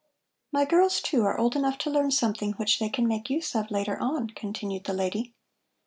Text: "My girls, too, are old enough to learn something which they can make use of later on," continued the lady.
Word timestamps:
"My 0.51 0.65
girls, 0.65 0.99
too, 0.99 1.21
are 1.25 1.37
old 1.37 1.55
enough 1.55 1.77
to 1.77 1.91
learn 1.91 2.09
something 2.09 2.53
which 2.53 2.79
they 2.79 2.89
can 2.89 3.07
make 3.07 3.29
use 3.29 3.53
of 3.53 3.69
later 3.69 3.99
on," 3.99 4.31
continued 4.31 4.85
the 4.85 4.93
lady. 4.93 5.35